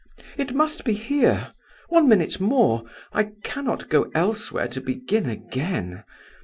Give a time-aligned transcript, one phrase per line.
[0.35, 1.51] "It must be here;
[1.89, 6.03] one minute more I cannot go elsewhere to begin again.